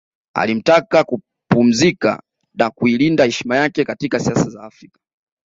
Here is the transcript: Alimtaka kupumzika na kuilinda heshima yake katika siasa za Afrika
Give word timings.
Alimtaka 0.33 1.03
kupumzika 1.03 2.23
na 2.53 2.69
kuilinda 2.69 3.23
heshima 3.25 3.57
yake 3.57 3.85
katika 3.85 4.19
siasa 4.19 4.49
za 4.49 4.63
Afrika 4.63 4.99